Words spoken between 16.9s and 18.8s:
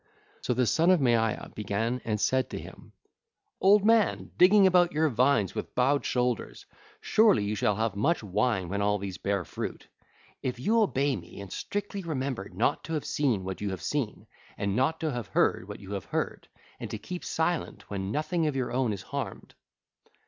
keep silent when nothing of your